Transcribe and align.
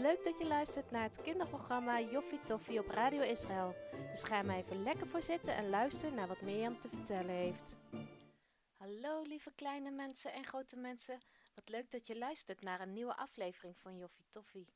Leuk 0.00 0.24
dat 0.24 0.38
je 0.38 0.46
luistert 0.46 0.90
naar 0.90 1.02
het 1.02 1.22
kinderprogramma 1.22 2.00
Joffie 2.00 2.38
Toffie 2.38 2.78
op 2.78 2.86
Radio 2.86 3.22
Israël. 3.22 3.74
Dus 4.10 4.22
ga 4.22 4.42
maar 4.42 4.56
even 4.56 4.82
lekker 4.82 5.06
voor 5.06 5.22
zitten 5.22 5.54
en 5.54 5.68
luister 5.68 6.12
naar 6.12 6.26
wat 6.26 6.40
Mirjam 6.40 6.80
te 6.80 6.88
vertellen 6.88 7.34
heeft. 7.34 7.76
Hallo 8.76 9.22
lieve 9.22 9.52
kleine 9.54 9.90
mensen 9.90 10.32
en 10.32 10.44
grote 10.44 10.76
mensen. 10.76 11.20
Wat 11.54 11.68
leuk 11.68 11.90
dat 11.90 12.06
je 12.06 12.18
luistert 12.18 12.60
naar 12.60 12.80
een 12.80 12.92
nieuwe 12.92 13.16
aflevering 13.16 13.78
van 13.78 13.96
Joffie 13.96 14.26
Toffie. 14.30 14.68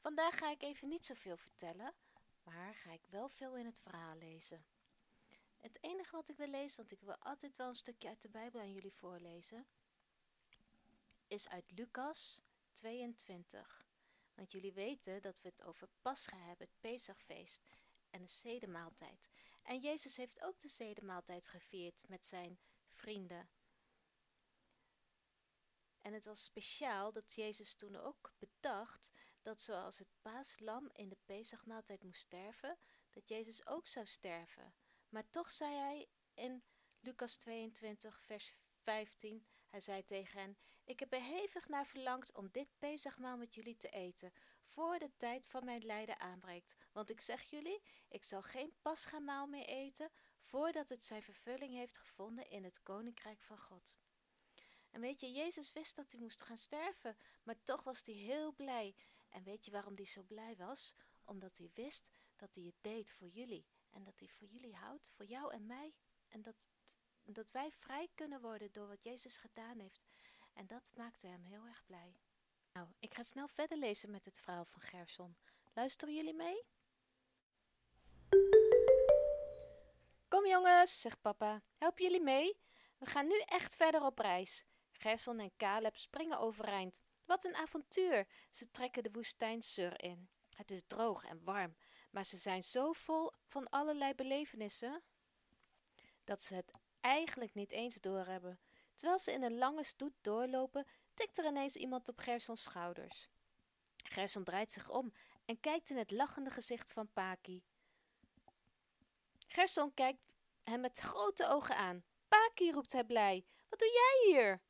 Vandaag 0.00 0.38
ga 0.38 0.50
ik 0.50 0.62
even 0.62 0.88
niet 0.88 1.06
zoveel 1.06 1.36
vertellen, 1.36 1.92
maar 2.42 2.74
ga 2.74 2.92
ik 2.92 3.06
wel 3.10 3.28
veel 3.28 3.56
in 3.56 3.66
het 3.66 3.80
verhaal 3.80 4.16
lezen. 4.16 4.64
Het 5.58 5.78
enige 5.80 6.16
wat 6.16 6.28
ik 6.28 6.36
wil 6.36 6.50
lezen, 6.50 6.76
want 6.76 6.92
ik 6.92 7.00
wil 7.00 7.16
altijd 7.18 7.56
wel 7.56 7.68
een 7.68 7.74
stukje 7.74 8.08
uit 8.08 8.22
de 8.22 8.28
Bijbel 8.28 8.60
aan 8.60 8.72
jullie 8.72 8.92
voorlezen, 8.92 9.66
is 11.26 11.48
uit 11.48 11.70
Lucas 11.74 12.42
22. 12.72 13.81
Want 14.34 14.52
jullie 14.52 14.72
weten 14.72 15.22
dat 15.22 15.40
we 15.40 15.48
het 15.48 15.62
over 15.62 15.88
Pascha 16.02 16.36
hebben, 16.36 16.66
het 16.66 16.80
Pesachfeest 16.80 17.62
en 18.10 18.22
de 18.22 18.30
zedemaaltijd. 18.30 19.30
En 19.62 19.78
Jezus 19.78 20.16
heeft 20.16 20.42
ook 20.42 20.60
de 20.60 20.68
zedemaaltijd 20.68 21.48
gevierd 21.48 22.08
met 22.08 22.26
zijn 22.26 22.58
vrienden. 22.88 23.50
En 26.00 26.12
het 26.12 26.24
was 26.24 26.44
speciaal 26.44 27.12
dat 27.12 27.34
Jezus 27.34 27.74
toen 27.74 27.96
ook 27.96 28.32
bedacht 28.38 29.12
dat 29.42 29.60
zoals 29.60 29.98
het 29.98 30.08
paaslam 30.22 30.90
in 30.92 31.08
de 31.08 31.18
Pesachmaaltijd 31.24 32.02
moest 32.02 32.20
sterven, 32.20 32.78
dat 33.10 33.28
Jezus 33.28 33.66
ook 33.66 33.88
zou 33.88 34.06
sterven. 34.06 34.74
Maar 35.08 35.30
toch 35.30 35.50
zei 35.50 35.74
hij 35.74 36.08
in 36.34 36.64
Lucas 37.00 37.36
22, 37.36 38.22
vers 38.22 38.54
15, 38.82 39.46
hij 39.72 39.80
zei 39.80 40.04
tegen 40.04 40.40
hen, 40.40 40.56
ik 40.84 41.00
heb 41.00 41.12
er 41.12 41.22
hevig 41.22 41.68
naar 41.68 41.86
verlangd 41.86 42.34
om 42.34 42.48
dit 42.50 42.68
Pesachmaal 42.78 43.36
met 43.36 43.54
jullie 43.54 43.76
te 43.76 43.88
eten, 43.88 44.32
voor 44.64 44.98
de 44.98 45.10
tijd 45.16 45.46
van 45.46 45.64
mijn 45.64 45.84
lijden 45.84 46.20
aanbreekt. 46.20 46.76
Want 46.92 47.10
ik 47.10 47.20
zeg 47.20 47.42
jullie, 47.42 47.82
ik 48.08 48.24
zal 48.24 48.42
geen 48.42 48.74
paschamaal 48.82 49.46
meer 49.46 49.66
eten, 49.66 50.10
voordat 50.40 50.88
het 50.88 51.04
zijn 51.04 51.22
vervulling 51.22 51.74
heeft 51.74 51.98
gevonden 51.98 52.50
in 52.50 52.64
het 52.64 52.82
Koninkrijk 52.82 53.42
van 53.42 53.58
God. 53.58 53.98
En 54.90 55.00
weet 55.00 55.20
je, 55.20 55.32
Jezus 55.32 55.72
wist 55.72 55.96
dat 55.96 56.12
hij 56.12 56.20
moest 56.20 56.42
gaan 56.42 56.58
sterven, 56.58 57.16
maar 57.42 57.62
toch 57.62 57.82
was 57.82 58.02
hij 58.04 58.14
heel 58.14 58.52
blij. 58.54 58.94
En 59.28 59.42
weet 59.42 59.64
je 59.64 59.70
waarom 59.70 59.94
hij 59.94 60.06
zo 60.06 60.22
blij 60.22 60.56
was? 60.56 60.94
Omdat 61.24 61.58
hij 61.58 61.70
wist 61.74 62.10
dat 62.36 62.54
hij 62.54 62.64
het 62.64 62.76
deed 62.80 63.12
voor 63.12 63.28
jullie. 63.28 63.66
En 63.90 64.04
dat 64.04 64.18
hij 64.18 64.28
voor 64.28 64.46
jullie 64.46 64.74
houdt, 64.74 65.08
voor 65.08 65.24
jou 65.24 65.52
en 65.52 65.66
mij. 65.66 65.94
En 66.28 66.42
dat, 66.42 66.66
dat 67.24 67.50
wij 67.50 67.70
vrij 67.70 68.08
kunnen 68.14 68.40
worden 68.40 68.72
door 68.72 68.88
wat 68.88 69.02
Jezus 69.02 69.36
gedaan 69.36 69.78
heeft. 69.78 70.04
En 70.52 70.66
dat 70.66 70.90
maakte 70.94 71.26
hem 71.26 71.44
heel 71.44 71.66
erg 71.66 71.84
blij. 71.86 72.16
Nou, 72.72 72.88
ik 72.98 73.14
ga 73.14 73.22
snel 73.22 73.48
verder 73.48 73.78
lezen 73.78 74.10
met 74.10 74.24
het 74.24 74.38
verhaal 74.38 74.64
van 74.64 74.82
Gerson. 74.82 75.36
Luisteren 75.72 76.14
jullie 76.14 76.34
mee? 76.34 76.64
Kom 80.28 80.46
jongens, 80.46 81.00
zegt 81.00 81.20
papa. 81.20 81.62
Help 81.76 81.98
jullie 81.98 82.22
mee? 82.22 82.60
We 82.98 83.06
gaan 83.06 83.26
nu 83.26 83.38
echt 83.38 83.74
verder 83.74 84.02
op 84.02 84.18
reis. 84.18 84.64
Gerson 84.92 85.38
en 85.38 85.56
Caleb 85.56 85.96
springen 85.96 86.38
overeind. 86.38 87.00
Wat 87.24 87.44
een 87.44 87.54
avontuur! 87.54 88.28
Ze 88.50 88.70
trekken 88.70 89.02
de 89.02 89.10
woestijn 89.12 89.62
Sur 89.62 90.02
in. 90.02 90.28
Het 90.54 90.70
is 90.70 90.82
droog 90.86 91.24
en 91.24 91.44
warm, 91.44 91.76
maar 92.10 92.26
ze 92.26 92.36
zijn 92.36 92.62
zo 92.62 92.92
vol 92.92 93.32
van 93.48 93.68
allerlei 93.68 94.14
belevenissen 94.14 95.02
dat 96.24 96.42
ze 96.42 96.54
het 96.54 96.72
eigenlijk 97.02 97.54
niet 97.54 97.72
eens 97.72 98.00
doorhebben. 98.00 98.60
Terwijl 98.94 99.18
ze 99.18 99.32
in 99.32 99.42
een 99.42 99.58
lange 99.58 99.84
stoet 99.84 100.14
doorlopen, 100.20 100.86
tikt 101.14 101.38
er 101.38 101.44
ineens 101.44 101.76
iemand 101.76 102.08
op 102.08 102.18
Gersons 102.18 102.62
schouders. 102.62 103.28
Gerson 103.96 104.44
draait 104.44 104.72
zich 104.72 104.90
om 104.90 105.12
en 105.44 105.60
kijkt 105.60 105.90
in 105.90 105.96
het 105.96 106.10
lachende 106.10 106.50
gezicht 106.50 106.92
van 106.92 107.12
Paki. 107.12 107.62
Gerson 109.48 109.94
kijkt 109.94 110.20
hem 110.62 110.80
met 110.80 110.98
grote 110.98 111.48
ogen 111.48 111.76
aan. 111.76 112.04
Paki, 112.28 112.70
roept 112.72 112.92
hij 112.92 113.04
blij. 113.04 113.46
Wat 113.68 113.78
doe 113.78 113.88
jij 113.88 114.32
hier? 114.32 114.62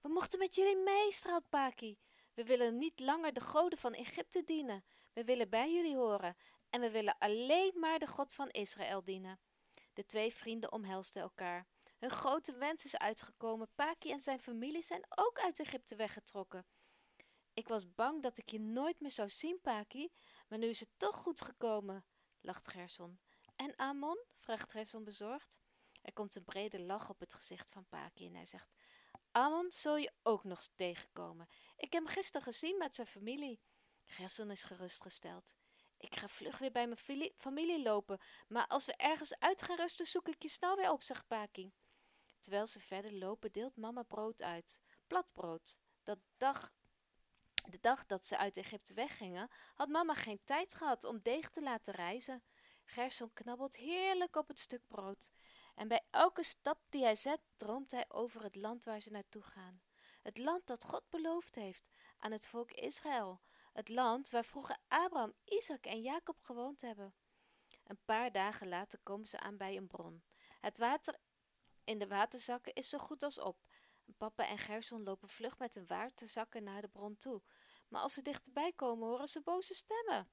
We 0.00 0.08
mochten 0.08 0.38
met 0.38 0.54
jullie 0.54 0.76
mee, 0.76 1.12
straalt 1.12 1.48
Paki. 1.48 1.98
We 2.34 2.44
willen 2.44 2.78
niet 2.78 3.00
langer 3.00 3.32
de 3.32 3.40
goden 3.40 3.78
van 3.78 3.92
Egypte 3.92 4.44
dienen. 4.44 4.84
We 5.12 5.24
willen 5.24 5.48
bij 5.50 5.72
jullie 5.72 5.96
horen 5.96 6.36
en 6.70 6.80
we 6.80 6.90
willen 6.90 7.18
alleen 7.18 7.72
maar 7.74 7.98
de 7.98 8.06
God 8.06 8.32
van 8.32 8.48
Israël 8.48 9.04
dienen. 9.04 9.40
De 9.92 10.06
twee 10.06 10.34
vrienden 10.34 10.72
omhelsten 10.72 11.22
elkaar. 11.22 11.66
Hun 11.98 12.10
grote 12.10 12.52
wens 12.52 12.84
is 12.84 12.96
uitgekomen. 12.96 13.70
Paki 13.74 14.10
en 14.10 14.20
zijn 14.20 14.40
familie 14.40 14.82
zijn 14.82 15.06
ook 15.08 15.38
uit 15.38 15.60
Egypte 15.60 15.96
weggetrokken. 15.96 16.66
Ik 17.54 17.68
was 17.68 17.94
bang 17.94 18.22
dat 18.22 18.38
ik 18.38 18.50
je 18.50 18.60
nooit 18.60 19.00
meer 19.00 19.10
zou 19.10 19.28
zien, 19.28 19.60
Paki, 19.60 20.12
maar 20.48 20.58
nu 20.58 20.66
is 20.66 20.80
het 20.80 20.88
toch 20.96 21.16
goed 21.16 21.40
gekomen, 21.40 22.04
lacht 22.40 22.68
Gerson. 22.68 23.20
En 23.56 23.78
Amon? 23.78 24.24
vraagt 24.36 24.70
Gerson 24.70 25.04
bezorgd. 25.04 25.60
Er 26.02 26.12
komt 26.12 26.34
een 26.34 26.44
brede 26.44 26.80
lach 26.80 27.10
op 27.10 27.20
het 27.20 27.34
gezicht 27.34 27.70
van 27.70 27.86
Paki 27.88 28.26
en 28.26 28.34
hij 28.34 28.46
zegt: 28.46 28.74
Amon 29.30 29.70
zul 29.70 29.96
je 29.96 30.12
ook 30.22 30.44
nog 30.44 30.68
tegenkomen. 30.74 31.48
Ik 31.76 31.92
heb 31.92 32.04
hem 32.04 32.12
gisteren 32.12 32.42
gezien 32.42 32.78
met 32.78 32.94
zijn 32.94 33.06
familie. 33.06 33.60
Gerson 34.04 34.50
is 34.50 34.64
gerustgesteld. 34.64 35.54
Ik 35.96 36.16
ga 36.16 36.28
vlug 36.28 36.58
weer 36.58 36.72
bij 36.72 36.86
mijn 36.86 37.32
familie 37.36 37.82
lopen, 37.82 38.20
maar 38.48 38.66
als 38.66 38.86
we 38.86 38.96
ergens 38.96 39.38
uit 39.38 39.62
gaan 39.62 39.76
rusten, 39.76 40.06
zoek 40.06 40.28
ik 40.28 40.42
je 40.42 40.48
snel 40.48 40.76
weer 40.76 40.90
op, 40.90 41.02
zegt 41.02 41.26
Paki. 41.26 41.72
Terwijl 42.40 42.66
ze 42.66 42.80
verder 42.80 43.12
lopen, 43.12 43.52
deelt 43.52 43.76
mama 43.76 44.02
brood 44.02 44.42
uit. 44.42 44.80
Platbrood. 45.06 45.80
Dat 46.02 46.18
dag, 46.36 46.72
de 47.68 47.78
dag 47.80 48.06
dat 48.06 48.26
ze 48.26 48.38
uit 48.38 48.56
Egypte 48.56 48.94
weggingen, 48.94 49.48
had 49.74 49.88
mama 49.88 50.14
geen 50.14 50.40
tijd 50.44 50.74
gehad 50.74 51.04
om 51.04 51.20
deeg 51.22 51.50
te 51.50 51.62
laten 51.62 51.94
rijzen. 51.94 52.42
Gerson 52.84 53.32
knabbelt 53.32 53.76
heerlijk 53.76 54.36
op 54.36 54.48
het 54.48 54.58
stuk 54.58 54.82
brood. 54.86 55.30
En 55.74 55.88
bij 55.88 56.06
elke 56.10 56.42
stap 56.42 56.78
die 56.88 57.02
hij 57.02 57.16
zet, 57.16 57.40
droomt 57.56 57.90
hij 57.90 58.04
over 58.08 58.42
het 58.42 58.56
land 58.56 58.84
waar 58.84 59.00
ze 59.00 59.10
naartoe 59.10 59.42
gaan. 59.42 59.82
Het 60.22 60.38
land 60.38 60.66
dat 60.66 60.84
God 60.84 61.10
beloofd 61.10 61.54
heeft 61.54 61.88
aan 62.18 62.32
het 62.32 62.46
volk 62.46 62.70
Israël. 62.70 63.40
Het 63.72 63.88
land 63.88 64.30
waar 64.30 64.44
vroeger 64.44 64.78
Abraham, 64.88 65.34
Isaac 65.44 65.86
en 65.86 66.02
Jacob 66.02 66.36
gewoond 66.42 66.80
hebben. 66.80 67.14
Een 67.84 68.00
paar 68.04 68.32
dagen 68.32 68.68
later 68.68 68.98
komen 69.02 69.26
ze 69.26 69.40
aan 69.40 69.56
bij 69.56 69.76
een 69.76 69.86
bron. 69.86 70.24
Het 70.60 70.78
water 70.78 71.18
in 71.88 71.98
de 71.98 72.06
waterzakken 72.06 72.74
is 72.74 72.88
zo 72.88 72.98
goed 72.98 73.22
als 73.22 73.40
op. 73.40 73.64
Papa 74.16 74.46
en 74.46 74.58
Gerson 74.58 75.02
lopen 75.02 75.28
vlug 75.28 75.58
met 75.58 75.74
hun 75.74 75.86
waterzakken 75.86 76.64
naar 76.64 76.80
de 76.80 76.88
bron 76.88 77.16
toe. 77.16 77.42
Maar 77.88 78.02
als 78.02 78.14
ze 78.14 78.22
dichterbij 78.22 78.72
komen, 78.72 79.08
horen 79.08 79.28
ze 79.28 79.40
boze 79.40 79.74
stemmen. 79.74 80.30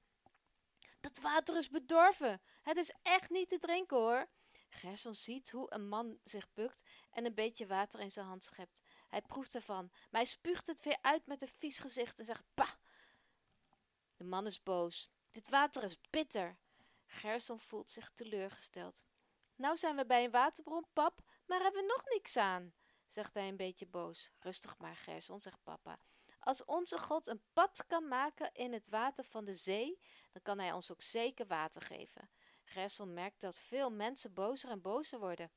Dat 1.00 1.20
water 1.20 1.56
is 1.56 1.70
bedorven. 1.70 2.42
Het 2.62 2.76
is 2.76 2.94
echt 3.02 3.30
niet 3.30 3.48
te 3.48 3.58
drinken 3.58 3.96
hoor. 3.96 4.28
Gerson 4.68 5.14
ziet 5.14 5.50
hoe 5.50 5.72
een 5.74 5.88
man 5.88 6.18
zich 6.24 6.52
bukt 6.52 6.82
en 7.10 7.24
een 7.24 7.34
beetje 7.34 7.66
water 7.66 8.00
in 8.00 8.10
zijn 8.10 8.26
hand 8.26 8.44
schept. 8.44 8.82
Hij 9.08 9.22
proeft 9.22 9.54
ervan, 9.54 9.88
maar 9.90 10.20
hij 10.20 10.24
spuugt 10.24 10.66
het 10.66 10.82
weer 10.82 10.98
uit 11.00 11.26
met 11.26 11.42
een 11.42 11.48
vies 11.48 11.78
gezicht 11.78 12.18
en 12.18 12.24
zegt: 12.24 12.44
Bah! 12.54 12.72
De 14.16 14.24
man 14.24 14.46
is 14.46 14.62
boos. 14.62 15.10
Dit 15.30 15.48
water 15.48 15.82
is 15.82 16.00
bitter. 16.10 16.58
Gerson 17.06 17.58
voelt 17.58 17.90
zich 17.90 18.10
teleurgesteld. 18.10 19.06
Nou 19.56 19.76
zijn 19.76 19.96
we 19.96 20.06
bij 20.06 20.24
een 20.24 20.30
waterbron, 20.30 20.86
pap, 20.92 21.20
maar 21.46 21.60
hebben 21.60 21.80
we 21.82 21.88
nog 21.88 22.04
niks 22.04 22.36
aan, 22.36 22.74
zegt 23.06 23.34
hij 23.34 23.48
een 23.48 23.56
beetje 23.56 23.86
boos. 23.86 24.30
Rustig 24.38 24.78
maar, 24.78 24.96
Gerson, 24.96 25.40
zegt 25.40 25.62
papa. 25.62 25.98
Als 26.38 26.64
onze 26.64 26.98
God 26.98 27.26
een 27.26 27.42
pad 27.52 27.84
kan 27.86 28.08
maken 28.08 28.52
in 28.52 28.72
het 28.72 28.88
water 28.88 29.24
van 29.24 29.44
de 29.44 29.54
zee, 29.54 30.00
dan 30.32 30.42
kan 30.42 30.58
hij 30.58 30.72
ons 30.72 30.92
ook 30.92 31.02
zeker 31.02 31.46
water 31.46 31.82
geven. 31.82 32.30
Gerson 32.64 33.12
merkt 33.12 33.40
dat 33.40 33.54
veel 33.54 33.90
mensen 33.90 34.32
bozer 34.32 34.70
en 34.70 34.80
bozer 34.80 35.18
worden. 35.18 35.50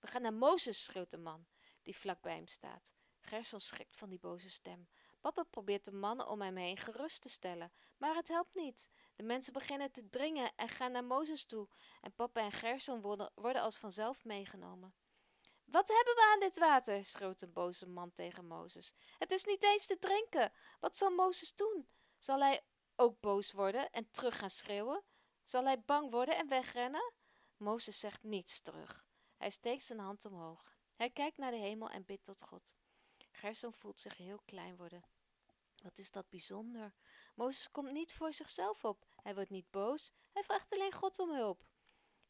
We 0.00 0.06
gaan 0.06 0.22
naar 0.22 0.34
Mozes, 0.34 0.84
schreeuwt 0.84 1.10
de 1.10 1.18
man, 1.18 1.46
die 1.82 1.96
vlak 1.96 2.20
bij 2.20 2.34
hem 2.34 2.46
staat. 2.46 2.94
Gerson 3.20 3.60
schrikt 3.60 3.96
van 3.96 4.08
die 4.08 4.18
boze 4.18 4.50
stem. 4.50 4.88
Papa 5.20 5.42
probeert 5.42 5.84
de 5.84 5.92
mannen 5.92 6.28
om 6.28 6.40
hem 6.40 6.56
heen 6.56 6.76
gerust 6.76 7.22
te 7.22 7.28
stellen, 7.28 7.72
maar 7.96 8.14
het 8.14 8.28
helpt 8.28 8.54
niet. 8.54 8.90
De 9.14 9.22
mensen 9.22 9.52
beginnen 9.52 9.92
te 9.92 10.08
dringen 10.08 10.52
en 10.56 10.68
gaan 10.68 10.92
naar 10.92 11.04
Mozes 11.04 11.44
toe, 11.44 11.68
en 12.00 12.14
papa 12.14 12.40
en 12.40 12.52
Gerson 12.52 13.00
worden, 13.00 13.32
worden 13.34 13.62
als 13.62 13.76
vanzelf 13.76 14.24
meegenomen. 14.24 14.94
Wat 15.72 15.88
hebben 15.88 16.14
we 16.14 16.30
aan 16.32 16.40
dit 16.40 16.58
water? 16.58 17.04
schreeuwt 17.04 17.42
een 17.42 17.52
boze 17.52 17.86
man 17.86 18.12
tegen 18.12 18.46
Mozes. 18.46 18.94
Het 19.18 19.30
is 19.30 19.44
niet 19.44 19.62
eens 19.62 19.86
te 19.86 19.98
drinken. 19.98 20.52
Wat 20.80 20.96
zal 20.96 21.10
Mozes 21.10 21.54
doen? 21.54 21.88
Zal 22.18 22.40
hij 22.40 22.64
ook 22.96 23.20
boos 23.20 23.52
worden 23.52 23.90
en 23.90 24.10
terug 24.10 24.38
gaan 24.38 24.50
schreeuwen? 24.50 25.02
Zal 25.42 25.64
hij 25.64 25.80
bang 25.80 26.10
worden 26.10 26.36
en 26.36 26.48
wegrennen? 26.48 27.12
Mozes 27.56 27.98
zegt 27.98 28.22
niets 28.22 28.60
terug. 28.60 29.06
Hij 29.36 29.50
steekt 29.50 29.84
zijn 29.84 29.98
hand 29.98 30.24
omhoog. 30.24 30.76
Hij 30.94 31.10
kijkt 31.10 31.36
naar 31.36 31.50
de 31.50 31.56
hemel 31.56 31.90
en 31.90 32.04
bidt 32.04 32.24
tot 32.24 32.42
God. 32.42 32.76
Gerson 33.30 33.72
voelt 33.72 34.00
zich 34.00 34.16
heel 34.16 34.40
klein 34.44 34.76
worden. 34.76 35.04
Wat 35.82 35.98
is 35.98 36.10
dat 36.10 36.28
bijzonder? 36.28 36.94
Mozes 37.34 37.70
komt 37.70 37.92
niet 37.92 38.12
voor 38.12 38.32
zichzelf 38.32 38.84
op. 38.84 39.06
Hij 39.22 39.34
wordt 39.34 39.50
niet 39.50 39.70
boos. 39.70 40.12
Hij 40.32 40.42
vraagt 40.42 40.72
alleen 40.72 40.92
God 40.92 41.18
om 41.18 41.30
hulp. 41.30 41.64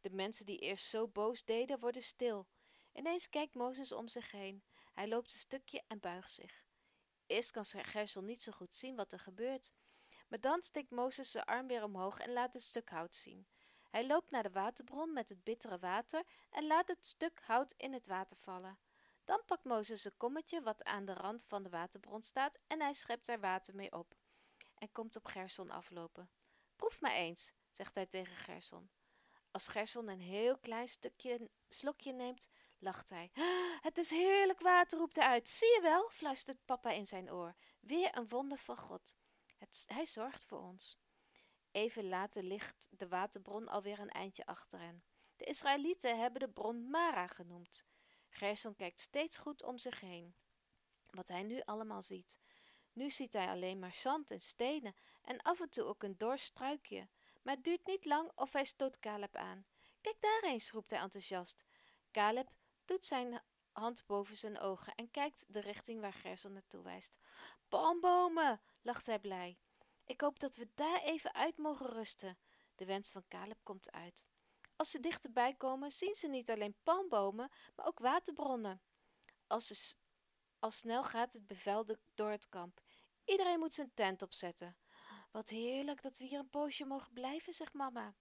De 0.01 0.11
mensen 0.11 0.47
die 0.47 0.59
eerst 0.59 0.87
zo 0.87 1.09
boos 1.09 1.45
deden, 1.45 1.79
worden 1.79 2.03
stil. 2.03 2.47
Ineens 2.93 3.29
kijkt 3.29 3.55
Mozes 3.55 3.93
om 3.93 4.09
zich 4.09 4.31
heen. 4.31 4.65
Hij 4.93 5.09
loopt 5.09 5.33
een 5.33 5.39
stukje 5.39 5.83
en 5.87 6.01
buigt 6.01 6.33
zich. 6.33 6.65
Eerst 7.27 7.51
kan 7.51 7.65
Gerson 7.65 8.25
niet 8.25 8.43
zo 8.43 8.53
goed 8.53 8.75
zien 8.75 8.97
wat 8.97 9.13
er 9.13 9.19
gebeurt. 9.19 9.73
Maar 10.29 10.41
dan 10.41 10.63
steekt 10.63 10.91
Mozes 10.91 11.31
zijn 11.31 11.45
arm 11.45 11.67
weer 11.67 11.85
omhoog 11.85 12.19
en 12.19 12.33
laat 12.33 12.55
een 12.55 12.61
stuk 12.61 12.91
hout 12.91 13.15
zien. 13.15 13.47
Hij 13.91 14.07
loopt 14.07 14.31
naar 14.31 14.43
de 14.43 14.51
waterbron 14.51 15.13
met 15.13 15.29
het 15.29 15.45
bittere 15.45 15.79
water 15.79 16.25
en 16.51 16.67
laat 16.67 16.89
het 16.89 17.07
stuk 17.07 17.41
hout 17.41 17.75
in 17.77 17.93
het 17.93 18.07
water 18.07 18.37
vallen. 18.37 18.79
Dan 19.25 19.43
pakt 19.47 19.65
Mozes 19.65 20.05
een 20.05 20.17
kommetje 20.17 20.63
wat 20.63 20.85
aan 20.85 21.05
de 21.05 21.15
rand 21.15 21.45
van 21.45 21.63
de 21.63 21.69
waterbron 21.69 22.23
staat 22.23 22.59
en 22.67 22.81
hij 22.81 22.93
schept 22.93 23.29
er 23.29 23.41
water 23.41 23.75
mee 23.75 23.93
op. 23.93 24.15
En 24.75 24.93
komt 24.93 25.17
op 25.17 25.25
Gerson 25.25 25.71
aflopen. 25.71 26.31
Proef 26.77 27.01
maar 27.01 27.13
eens, 27.13 27.53
zegt 27.71 27.95
hij 27.95 28.07
tegen 28.07 28.37
Gerson. 28.37 28.91
Als 29.53 29.69
Gerson 29.69 30.09
een 30.09 30.21
heel 30.21 30.59
klein 30.59 30.89
stukje 30.89 31.51
slokje 31.69 32.13
neemt, 32.13 32.49
lacht 32.79 33.11
hij. 33.11 33.31
Het 33.81 33.99
is 33.99 34.11
heerlijk 34.11 34.61
water, 34.61 34.99
roept 34.99 35.17
hij 35.17 35.27
uit. 35.27 35.49
Zie 35.49 35.69
je 35.69 35.81
wel, 35.83 36.09
fluistert 36.11 36.65
papa 36.65 36.91
in 36.91 37.07
zijn 37.07 37.33
oor. 37.33 37.55
Weer 37.81 38.17
een 38.17 38.29
wonder 38.29 38.59
van 38.59 38.77
God. 38.77 39.17
Het, 39.59 39.85
hij 39.87 40.07
zorgt 40.07 40.45
voor 40.45 40.61
ons. 40.61 40.99
Even 41.71 42.09
later 42.09 42.43
ligt 42.43 42.89
de 42.91 43.09
waterbron 43.09 43.69
alweer 43.69 43.99
een 43.99 44.11
eindje 44.11 44.47
achter 44.47 44.81
hen. 44.81 45.05
De 45.37 45.45
Israëlieten 45.45 46.19
hebben 46.19 46.41
de 46.41 46.49
bron 46.49 46.91
Mara 46.91 47.27
genoemd. 47.27 47.85
Gerson 48.29 48.77
kijkt 48.77 49.01
steeds 49.01 49.39
goed 49.39 49.63
om 49.63 49.79
zich 49.79 50.01
heen. 50.01 50.35
Wat 51.11 51.29
hij 51.29 51.43
nu 51.43 51.61
allemaal 51.65 52.03
ziet. 52.03 52.39
Nu 52.93 53.11
ziet 53.11 53.33
hij 53.33 53.47
alleen 53.47 53.79
maar 53.79 53.95
zand 53.95 54.31
en 54.31 54.41
stenen 54.41 54.95
en 55.23 55.43
af 55.43 55.61
en 55.61 55.71
toe 55.71 55.85
ook 55.85 56.03
een 56.03 56.19
dors 56.19 56.43
struikje. 56.43 57.09
Maar 57.43 57.55
het 57.55 57.65
duurt 57.65 57.87
niet 57.87 58.05
lang 58.05 58.33
of 58.35 58.53
hij 58.53 58.65
stoot 58.65 58.99
Caleb 58.99 59.37
aan. 59.37 59.67
Kijk 60.01 60.21
daar 60.21 60.43
eens, 60.43 60.71
roept 60.71 60.91
hij 60.91 61.01
enthousiast. 61.01 61.65
Caleb 62.11 62.51
doet 62.85 63.05
zijn 63.05 63.43
hand 63.73 64.07
boven 64.07 64.37
zijn 64.37 64.59
ogen 64.59 64.95
en 64.95 65.11
kijkt 65.11 65.45
de 65.49 65.61
richting 65.61 66.01
waar 66.01 66.13
Gerson 66.13 66.53
naartoe 66.53 66.83
wijst. 66.83 67.19
Palmbomen, 67.69 68.61
lacht 68.83 69.07
hij 69.07 69.19
blij. 69.19 69.59
Ik 70.05 70.21
hoop 70.21 70.41
dat 70.41 70.57
we 70.57 70.71
daar 70.75 71.01
even 71.03 71.35
uit 71.35 71.57
mogen 71.57 71.87
rusten. 71.87 72.39
De 72.75 72.85
wens 72.85 73.11
van 73.11 73.29
Caleb 73.29 73.59
komt 73.63 73.91
uit. 73.93 74.27
Als 74.77 74.91
ze 74.91 75.01
dichterbij 75.01 75.55
komen, 75.55 75.91
zien 75.91 76.15
ze 76.15 76.29
niet 76.29 76.51
alleen 76.51 76.77
palmbomen, 76.83 77.51
maar 77.77 77.87
ook 77.87 77.99
waterbronnen. 77.99 78.83
Als 79.47 79.67
ze, 79.67 79.95
al 80.59 80.71
snel 80.71 81.05
gaat 81.05 81.33
het 81.33 81.47
bevel 81.47 81.87
door 82.15 82.31
het 82.31 82.49
kamp. 82.49 82.81
Iedereen 83.25 83.59
moet 83.59 83.73
zijn 83.73 83.95
tent 83.95 84.23
opzetten. 84.23 84.77
Wat 85.33 85.49
heerlijk 85.49 86.03
dat 86.03 86.19
we 86.19 86.25
hier 86.25 86.39
een 86.39 86.51
poosje 86.51 86.85
mogen 86.85 87.13
blijven, 87.13 87.53
zegt 87.53 87.75
mama. 87.75 88.15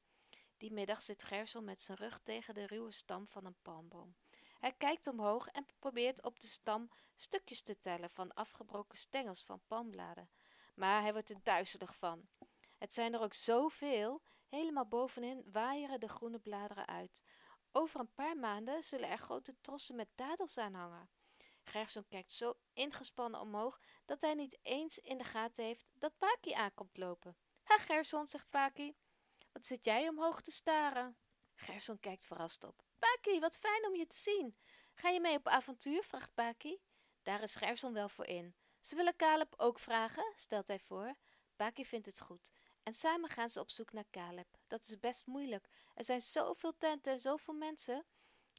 Die 0.58 0.72
middag 0.72 1.04
zit 1.04 1.24
Gerson 1.24 1.64
met 1.64 1.82
zijn 1.82 1.98
rug 1.98 2.20
tegen 2.20 2.54
de 2.54 2.66
ruwe 2.66 2.92
stam 2.92 3.28
van 3.28 3.46
een 3.46 3.62
palmboom. 3.62 4.16
Hij 4.60 4.74
kijkt 4.74 5.08
omhoog 5.08 5.48
en 5.48 5.66
probeert 5.80 6.24
op 6.24 6.40
de 6.40 6.48
stam 6.48 6.90
stukjes 7.16 7.62
te 7.62 7.80
tellen 7.80 8.10
van 8.10 8.34
afgebroken 8.34 8.98
stengels 8.98 9.44
van 9.44 9.62
palmbladen. 9.68 10.30
Maar 10.76 11.02
hij 11.02 11.12
wordt 11.12 11.30
er 11.30 11.44
duizelig 11.44 11.96
van. 11.96 12.28
Het 12.78 12.94
zijn 12.94 13.14
er 13.14 13.22
ook 13.22 13.34
zoveel. 13.34 14.22
Helemaal 14.50 14.88
bovenin 14.88 15.44
waaieren 15.52 16.00
de 16.00 16.10
groene 16.10 16.40
bladeren 16.40 16.88
uit. 16.88 17.24
Over 17.72 18.00
een 18.00 18.14
paar 18.14 18.38
maanden 18.38 18.84
zullen 18.84 19.10
er 19.10 19.18
grote 19.18 19.56
trossen 19.62 19.96
met 19.96 20.10
dadels 20.16 20.58
aan 20.58 20.74
hangen. 20.74 21.10
Gerson 21.64 22.08
kijkt 22.10 22.32
zo 22.32 22.58
ingespannen 22.74 23.40
omhoog 23.40 23.80
dat 24.06 24.22
hij 24.22 24.34
niet 24.34 24.60
eens 24.62 25.00
in 25.00 25.18
de 25.18 25.24
gaten 25.24 25.64
heeft 25.64 25.92
dat 25.94 26.18
Paki 26.18 26.54
aankomt 26.54 26.98
lopen. 26.98 27.38
Ha 27.64 27.78
Gerson, 27.78 28.28
zegt 28.28 28.50
Paki, 28.50 28.96
wat 29.52 29.66
zit 29.66 29.84
jij 29.84 30.08
omhoog 30.08 30.42
te 30.42 30.52
staren? 30.52 31.18
Gerson 31.56 32.00
kijkt 32.00 32.24
verrast 32.24 32.64
op. 32.64 32.84
Paki, 32.98 33.40
wat 33.40 33.58
fijn 33.58 33.88
om 33.88 33.96
je 33.96 34.08
te 34.08 34.18
zien. 34.18 34.58
Ga 34.94 35.10
je 35.10 35.20
mee 35.20 35.38
op 35.38 35.48
avontuur? 35.48 36.04
vraagt 36.04 36.34
Paki. 36.34 36.82
Daar 37.24 37.44
is 37.44 37.56
Gerson 37.56 37.94
wel 37.94 38.10
voor 38.10 38.26
in. 38.26 38.56
Ze 38.80 38.96
willen 38.96 39.16
Caleb 39.16 39.54
ook 39.58 39.80
vragen, 39.80 40.34
stelt 40.36 40.68
hij 40.68 40.80
voor. 40.80 41.16
Paki 41.56 41.86
vindt 41.86 42.06
het 42.06 42.22
goed. 42.22 42.52
En 42.84 42.94
samen 42.94 43.30
gaan 43.30 43.50
ze 43.50 43.60
op 43.60 43.70
zoek 43.70 43.92
naar 43.92 44.10
Caleb. 44.12 44.48
Dat 44.68 44.82
is 44.82 45.00
best 45.00 45.26
moeilijk. 45.26 45.68
Er 45.94 46.04
zijn 46.04 46.22
zoveel 46.22 46.78
tenten 46.78 47.14
en 47.14 47.20
zoveel 47.20 47.54
mensen. 47.54 48.06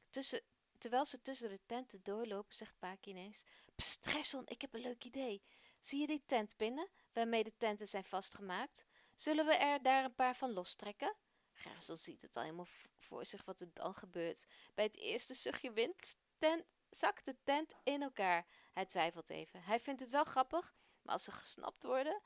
Tussen, 0.09 0.41
terwijl 0.83 1.05
ze 1.05 1.21
tussen 1.21 1.49
de 1.49 1.59
tenten 1.65 2.03
doorlopen, 2.03 2.55
zegt 2.55 2.79
Paki 2.79 3.09
ineens: 3.09 3.43
Psst, 3.75 4.07
Gerson, 4.07 4.43
ik 4.45 4.61
heb 4.61 4.73
een 4.73 4.81
leuk 4.81 5.03
idee. 5.03 5.43
Zie 5.79 5.99
je 5.99 6.07
die 6.07 6.23
tent 6.25 6.57
binnen, 6.57 6.89
waarmee 7.13 7.43
de 7.43 7.53
tenten 7.57 7.87
zijn 7.87 8.03
vastgemaakt? 8.03 8.85
Zullen 9.15 9.45
we 9.45 9.53
er 9.53 9.81
daar 9.81 10.03
een 10.03 10.15
paar 10.15 10.35
van 10.35 10.53
lostrekken? 10.53 11.15
Gerson 11.53 11.97
ziet 11.97 12.21
het 12.21 12.35
al 12.35 12.43
helemaal 12.43 12.67
voor 12.97 13.25
zich 13.25 13.45
wat 13.45 13.59
er 13.59 13.69
dan 13.73 13.95
gebeurt. 13.95 14.47
Bij 14.73 14.85
het 14.85 14.97
eerste 14.97 15.33
zuchtje 15.33 15.71
wind 15.71 16.15
ten, 16.37 16.65
zakt 16.89 17.25
de 17.25 17.37
tent 17.43 17.73
in 17.83 18.01
elkaar. 18.01 18.47
Hij 18.71 18.85
twijfelt 18.85 19.29
even. 19.29 19.63
Hij 19.63 19.79
vindt 19.79 20.01
het 20.01 20.09
wel 20.09 20.23
grappig, 20.23 20.75
maar 21.01 21.13
als 21.13 21.23
ze 21.23 21.31
gesnapt 21.31 21.83
worden... 21.83 22.21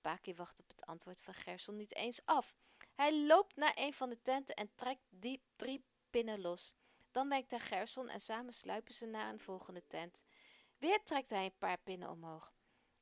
Paki 0.00 0.34
wacht 0.34 0.60
op 0.60 0.68
het 0.68 0.86
antwoord 0.86 1.20
van 1.20 1.34
Gerson 1.34 1.76
niet 1.76 1.94
eens 1.94 2.24
af. 2.24 2.54
Hij 2.94 3.26
loopt 3.26 3.56
naar 3.56 3.72
een 3.74 3.94
van 3.94 4.08
de 4.08 4.22
tenten 4.22 4.54
en 4.54 4.74
trekt 4.74 5.06
die 5.10 5.42
drie 5.56 5.84
pinnen 6.10 6.40
los. 6.40 6.74
Dan 7.10 7.28
wenkt 7.28 7.50
hij 7.50 7.60
Gerson 7.60 8.08
en 8.08 8.20
samen 8.20 8.52
sluipen 8.52 8.94
ze 8.94 9.06
naar 9.06 9.32
een 9.32 9.40
volgende 9.40 9.86
tent. 9.86 10.22
Weer 10.78 11.02
trekt 11.02 11.30
hij 11.30 11.44
een 11.44 11.58
paar 11.58 11.78
pinnen 11.78 12.10
omhoog. 12.10 12.52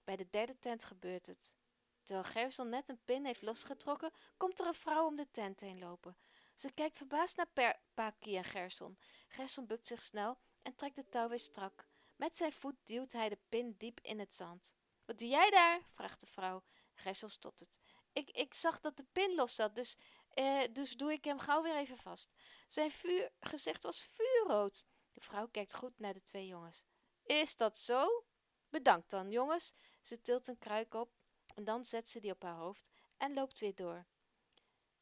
Bij 0.05 0.16
de 0.16 0.31
derde 0.31 0.58
tent 0.58 0.84
gebeurt 0.84 1.26
het. 1.26 1.55
Terwijl 2.02 2.28
Gerson 2.28 2.69
net 2.69 2.88
een 2.88 3.05
pin 3.05 3.25
heeft 3.25 3.43
losgetrokken, 3.43 4.12
komt 4.37 4.60
er 4.60 4.66
een 4.66 4.75
vrouw 4.75 5.06
om 5.06 5.16
de 5.16 5.31
tent 5.31 5.60
heen 5.60 5.78
lopen. 5.78 6.16
Ze 6.55 6.72
kijkt 6.72 6.96
verbaasd 6.96 7.37
naar 7.37 7.81
Paki 7.94 8.37
en 8.37 8.44
Gerson. 8.44 8.99
Gerson 9.28 9.66
bukt 9.66 9.87
zich 9.87 10.02
snel 10.02 10.38
en 10.62 10.75
trekt 10.75 10.96
de 10.96 11.08
touw 11.08 11.28
weer 11.28 11.38
strak. 11.38 11.87
Met 12.16 12.37
zijn 12.37 12.52
voet 12.52 12.76
duwt 12.84 13.12
hij 13.12 13.28
de 13.28 13.38
pin 13.49 13.75
diep 13.78 14.00
in 14.02 14.19
het 14.19 14.34
zand. 14.34 14.75
Wat 15.05 15.19
doe 15.19 15.28
jij 15.28 15.50
daar? 15.50 15.81
vraagt 15.94 16.20
de 16.20 16.26
vrouw. 16.26 16.64
Gerson 16.94 17.28
stottert. 17.28 17.81
Ik, 18.12 18.31
ik 18.31 18.55
zag 18.55 18.81
dat 18.81 18.96
de 18.96 19.06
pin 19.12 19.34
los 19.34 19.55
zat, 19.55 19.75
dus, 19.75 19.96
eh, 20.38 20.73
dus 20.73 20.96
doe 20.96 21.12
ik 21.12 21.25
hem 21.25 21.38
gauw 21.38 21.62
weer 21.62 21.76
even 21.76 21.96
vast. 21.96 22.32
Zijn 22.69 22.90
vuur, 22.90 23.32
gezicht 23.40 23.82
was 23.82 24.02
vuurrood. 24.02 24.87
De 25.12 25.20
vrouw 25.20 25.49
kijkt 25.49 25.75
goed 25.75 25.99
naar 25.99 26.12
de 26.12 26.23
twee 26.23 26.46
jongens. 26.46 26.85
Is 27.23 27.56
dat 27.56 27.79
zo? 27.79 28.25
Bedankt 28.69 29.11
dan, 29.11 29.31
jongens. 29.31 29.75
Ze 30.02 30.20
tilt 30.20 30.46
een 30.46 30.58
kruik 30.58 30.94
op 30.94 31.11
en 31.55 31.64
dan 31.64 31.85
zet 31.85 32.08
ze 32.08 32.20
die 32.20 32.31
op 32.31 32.43
haar 32.43 32.56
hoofd 32.56 32.90
en 33.17 33.35
loopt 33.35 33.58
weer 33.58 33.75
door. 33.75 34.06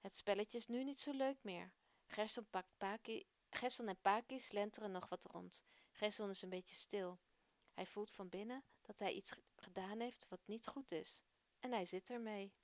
Het 0.01 0.17
spelletje 0.17 0.59
is 0.59 0.67
nu 0.67 0.85
niet 0.85 1.01
zo 1.01 1.13
leuk 1.13 1.39
meer. 1.43 1.73
Gerson, 2.07 2.47
pakt 2.51 2.71
Paki, 2.77 3.27
Gerson 3.51 3.89
en 3.89 4.01
Paki 4.01 4.41
slenteren 4.41 4.91
nog 4.91 5.09
wat 5.09 5.25
rond. 5.25 5.65
Gerson 5.93 6.31
is 6.31 6.43
een 6.43 6.49
beetje 6.49 6.75
stil. 6.75 7.21
Hij 7.73 7.87
voelt 7.87 8.11
van 8.11 8.29
binnen 8.29 8.65
dat 8.83 8.99
hij 8.99 9.13
iets 9.13 9.33
gedaan 9.57 10.01
heeft 10.01 10.29
wat 10.29 10.41
niet 10.45 10.67
goed 10.67 10.93
is. 10.93 11.25
En 11.61 11.73
hij 11.73 11.87
zit 11.87 12.11
ermee. 12.11 12.55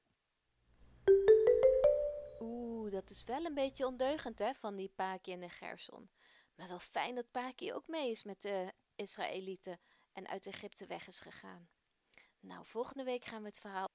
Oeh, 2.43 2.93
dat 2.93 3.11
is 3.11 3.25
wel 3.25 3.45
een 3.45 3.55
beetje 3.55 3.87
ondeugend 3.87 4.39
hè, 4.39 4.55
van 4.55 4.77
die 4.77 4.89
Paki 4.89 5.33
en 5.33 5.41
de 5.41 5.49
Gerson. 5.49 6.11
Maar 6.55 6.69
wel 6.69 6.79
fijn 6.79 7.15
dat 7.15 7.31
Paki 7.31 7.73
ook 7.73 7.89
mee 7.89 8.11
is 8.11 8.23
met 8.23 8.43
de 8.43 8.73
Israëlieten 8.95 9.81
en 10.13 10.29
uit 10.29 10.47
Egypte 10.47 10.87
weg 10.87 11.07
is 11.07 11.21
gegaan. 11.21 11.69
Nou, 12.41 12.67
volgende 12.67 13.05
week 13.05 13.25
gaan 13.25 13.41
we 13.43 13.49
het 13.49 13.59
verhaal 13.59 13.89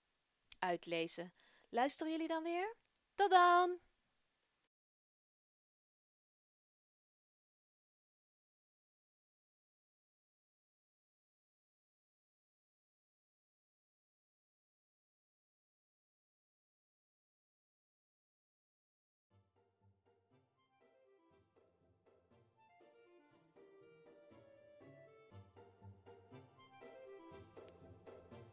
uitlezen. 0.60 1.34
Luisteren 1.70 2.12
jullie 2.12 2.27
dan 2.27 2.44
weer? 2.44 2.75
Tot 3.16 3.32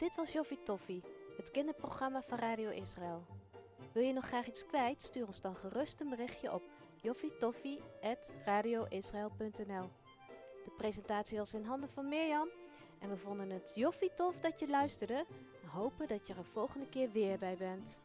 Dit 0.04 0.14
was 0.14 0.32
Joffie 0.32 0.62
Toffie, 0.62 1.02
het 1.36 1.50
kinderprogramma 1.50 2.22
van 2.22 2.38
Radio 2.38 2.70
Israël. 2.70 3.24
Wil 3.92 4.02
je 4.02 4.12
nog 4.12 4.26
graag 4.26 4.46
iets 4.46 4.66
kwijt? 4.66 5.02
Stuur 5.02 5.26
ons 5.26 5.40
dan 5.40 5.56
gerust 5.56 6.00
een 6.00 6.08
berichtje 6.08 6.52
op 6.52 6.62
joffietoffie.radioisrael.nl 7.02 9.90
De 10.64 10.70
presentatie 10.76 11.38
was 11.38 11.54
in 11.54 11.64
handen 11.64 11.88
van 11.88 12.08
Mirjam 12.08 12.48
en 12.98 13.08
we 13.08 13.16
vonden 13.16 13.50
het 13.50 13.72
joffie 13.74 14.14
tof 14.14 14.40
dat 14.40 14.60
je 14.60 14.68
luisterde 14.68 15.26
en 15.62 15.68
hopen 15.68 16.08
dat 16.08 16.26
je 16.26 16.34
er 16.34 16.44
volgende 16.44 16.88
keer 16.88 17.10
weer 17.10 17.38
bij 17.38 17.56
bent. 17.56 18.03